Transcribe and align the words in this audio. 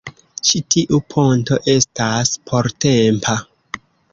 Ĉi 0.47 0.61
tiu 0.75 0.99
ponto 1.15 1.59
estas 1.75 2.33
portempa 2.53 3.37